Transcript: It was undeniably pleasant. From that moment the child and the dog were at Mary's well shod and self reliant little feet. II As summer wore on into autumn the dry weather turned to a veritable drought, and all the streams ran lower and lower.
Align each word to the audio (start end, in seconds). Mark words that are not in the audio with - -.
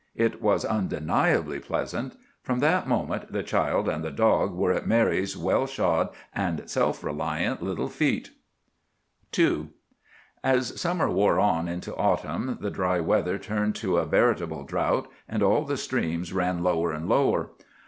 It 0.15 0.41
was 0.41 0.65
undeniably 0.65 1.59
pleasant. 1.59 2.17
From 2.41 2.57
that 2.57 2.87
moment 2.87 3.31
the 3.31 3.43
child 3.43 3.87
and 3.87 4.03
the 4.03 4.09
dog 4.09 4.51
were 4.51 4.71
at 4.71 4.87
Mary's 4.87 5.37
well 5.37 5.67
shod 5.67 6.09
and 6.33 6.67
self 6.67 7.03
reliant 7.03 7.61
little 7.61 7.87
feet. 7.87 8.31
II 9.37 9.67
As 10.43 10.81
summer 10.81 11.07
wore 11.07 11.39
on 11.39 11.67
into 11.67 11.95
autumn 11.95 12.57
the 12.59 12.71
dry 12.71 12.99
weather 12.99 13.37
turned 13.37 13.75
to 13.75 13.97
a 13.97 14.05
veritable 14.07 14.63
drought, 14.63 15.07
and 15.29 15.43
all 15.43 15.65
the 15.65 15.77
streams 15.77 16.33
ran 16.33 16.63
lower 16.63 16.91
and 16.91 17.07
lower. 17.07 17.51